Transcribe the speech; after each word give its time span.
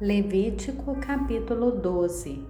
Levítico 0.00 0.94
capítulo 1.00 1.72
12 1.72 2.46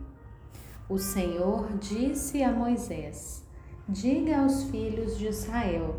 O 0.87 0.99
Senhor 0.99 1.79
disse 1.79 2.43
a 2.43 2.53
Moisés: 2.53 3.43
Diga 3.89 4.43
aos 4.43 4.65
filhos 4.65 5.17
de 5.17 5.29
Israel: 5.29 5.97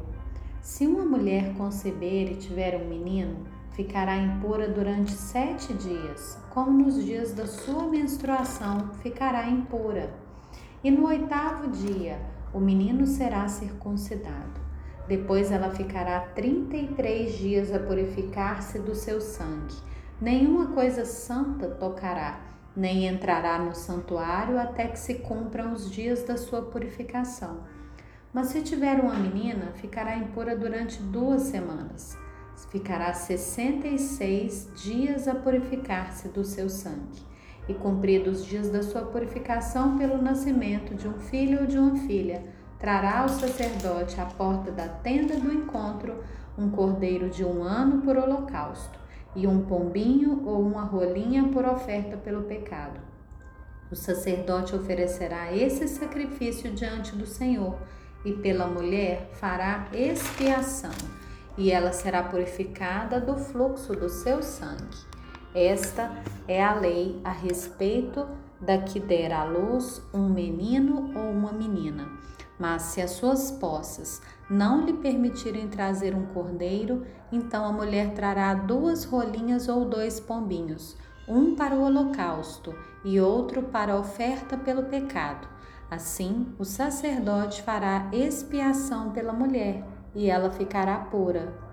Se 0.62 0.86
uma 0.86 1.04
mulher 1.04 1.56
conceber 1.56 2.32
e 2.32 2.36
tiver 2.36 2.80
um 2.80 2.88
menino, 2.88 3.48
ficará 3.72 4.16
impura 4.16 4.70
durante 4.70 5.12
sete 5.12 5.74
dias, 5.74 6.38
como 6.52 6.84
nos 6.84 7.04
dias 7.04 7.34
da 7.34 7.48
sua 7.48 7.88
menstruação 7.88 8.92
ficará 9.02 9.50
impura. 9.50 10.14
E 10.84 10.92
no 10.92 11.08
oitavo 11.08 11.72
dia, 11.72 12.20
o 12.54 12.60
menino 12.60 13.08
será 13.08 13.48
circuncidado. 13.48 14.62
Depois 15.08 15.52
ela 15.52 15.72
ficará 15.72 16.20
trinta 16.20 16.78
e 16.78 16.90
três 16.90 17.40
dias 17.40 17.74
a 17.74 17.80
purificar-se 17.80 18.78
do 18.78 18.94
seu 18.94 19.20
sangue 19.20 19.90
nenhuma 20.22 20.68
coisa 20.68 21.06
santa 21.06 21.68
tocará, 21.68 22.42
nem 22.76 23.08
entrará 23.08 23.58
no 23.58 23.74
santuário 23.74 24.60
até 24.60 24.88
que 24.88 25.00
se 25.00 25.16
cumpram 25.16 25.74
os 25.74 25.90
dias 25.90 26.24
da 26.24 26.38
sua 26.38 26.62
purificação. 26.64 27.60
Mas 28.34 28.48
se 28.48 28.62
tiver 28.62 29.00
uma 29.00 29.16
menina, 29.16 29.72
ficará 29.76 30.16
impura 30.18 30.56
durante 30.56 31.02
duas 31.02 31.44
semanas. 31.44 32.18
Ficará 32.70 33.14
sessenta 33.14 33.88
e 33.88 33.98
seis 33.98 34.70
dias 34.76 35.28
a 35.28 35.34
purificar-se 35.34 36.28
do 36.28 36.44
seu 36.44 36.70
sangue. 36.70 37.28
E 37.68 37.74
cumpridos 37.74 38.42
os 38.42 38.46
dias 38.46 38.70
da 38.70 38.84
sua 38.84 39.04
purificação 39.04 39.98
pelo 39.98 40.22
nascimento 40.22 40.94
de 40.96 41.08
um 41.08 41.18
filho 41.18 41.62
ou 41.62 41.66
de 41.66 41.78
uma 41.78 41.96
filha, 41.96 42.44
trará 42.78 43.26
o 43.26 43.30
sacerdote 43.30 44.20
à 44.20 44.26
porta 44.26 44.72
da 44.72 44.88
tenda 44.88 45.36
do 45.36 45.52
encontro 45.52 46.24
um 46.58 46.70
cordeiro 46.70 47.30
de 47.30 47.44
um 47.46 47.64
ano 47.64 48.02
por 48.02 48.18
holocausto 48.18 48.99
e 49.36 49.48
um 49.48 49.62
pombinho 49.62 50.44
ou 50.46 50.62
uma 50.62 50.84
rolinha 50.84 51.44
por 51.50 51.66
oferta 51.66 52.18
pelo 52.18 52.44
pecado. 52.44 53.00
O 53.92 53.96
sacerdote 53.96 54.76
oferecerá 54.76 55.56
esse 55.56 55.88
sacrifício 55.88 56.72
diante 56.72 57.16
do 57.16 57.26
Senhor 57.26 57.76
e 58.24 58.34
pela 58.34 58.68
mulher 58.68 59.30
fará 59.34 59.88
expiação, 59.94 60.92
e 61.58 61.72
ela 61.72 61.92
será 61.92 62.24
purificada 62.24 63.20
do 63.20 63.38
fluxo 63.38 63.94
do 63.94 64.10
seu 64.10 64.44
sangue. 64.44 64.98
Esta 65.56 66.12
é 66.48 66.64
a 66.64 66.76
lei 66.76 67.20
a 67.24 67.32
respeito 67.32 68.28
da 68.62 68.78
que 68.78 69.00
der 69.00 69.32
à 69.32 69.44
luz 69.44 70.02
um 70.14 70.30
menino 70.30 71.12
ou 71.18 71.32
uma 71.32 71.52
menina. 71.52 72.08
Mas 72.60 72.82
se 72.82 73.02
as 73.02 73.12
suas 73.12 73.50
poças 73.50 74.22
não 74.50 74.86
lhe 74.86 74.94
permitirem 74.94 75.70
trazer 75.70 76.14
um 76.14 76.26
cordeiro, 76.28 77.06
então 77.32 77.64
a 77.64 77.72
mulher 77.72 78.14
trará 78.14 78.54
duas 78.54 79.06
rolinhas 79.06 79.70
ou 79.70 79.86
dois 79.86 80.20
pombinhos, 80.20 80.98
um 81.26 81.56
para 81.56 81.76
o 81.76 81.84
holocausto 81.84 82.76
e 83.06 83.20
outro 83.20 83.64
para 83.64 83.94
a 83.94 83.98
oferta 83.98 84.58
pelo 84.58 84.84
pecado. 84.84 85.48
Assim, 85.90 86.54
o 86.60 86.66
sacerdote 86.66 87.62
fará 87.64 88.10
expiação 88.12 89.12
pela 89.12 89.32
mulher 89.32 89.84
e 90.14 90.30
ela 90.30 90.52
ficará 90.52 90.98
pura 90.98 91.69